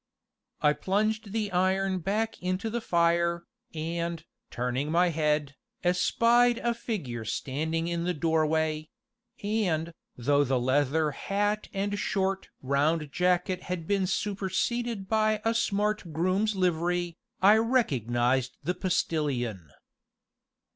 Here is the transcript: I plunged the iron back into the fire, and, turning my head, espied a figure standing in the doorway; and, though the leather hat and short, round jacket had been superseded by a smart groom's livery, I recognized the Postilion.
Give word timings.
I 0.63 0.73
plunged 0.73 1.31
the 1.31 1.51
iron 1.51 1.99
back 1.99 2.41
into 2.41 2.71
the 2.71 2.81
fire, 2.81 3.43
and, 3.71 4.25
turning 4.49 4.89
my 4.89 5.09
head, 5.09 5.53
espied 5.83 6.57
a 6.57 6.73
figure 6.73 7.23
standing 7.23 7.87
in 7.87 8.03
the 8.03 8.15
doorway; 8.15 8.89
and, 9.43 9.93
though 10.17 10.43
the 10.43 10.59
leather 10.59 11.11
hat 11.11 11.67
and 11.71 11.99
short, 11.99 12.49
round 12.63 13.11
jacket 13.11 13.61
had 13.69 13.85
been 13.87 14.07
superseded 14.07 15.07
by 15.07 15.39
a 15.45 15.53
smart 15.53 16.11
groom's 16.11 16.55
livery, 16.55 17.15
I 17.39 17.57
recognized 17.57 18.57
the 18.63 18.73
Postilion. 18.73 19.69